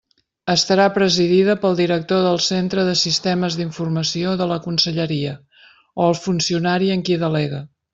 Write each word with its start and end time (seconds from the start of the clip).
Estarà 0.53 0.85
presidida 0.95 1.55
pel 1.65 1.77
director 1.81 2.23
del 2.29 2.41
Centre 2.47 2.87
de 2.89 2.97
Sistemes 3.03 3.59
d'Informació 3.61 4.35
de 4.43 4.51
la 4.55 4.61
conselleria, 4.67 5.39
o 6.09 6.13
funcionari 6.27 6.95
en 6.99 7.07
qui 7.11 7.25
delegue. 7.29 7.67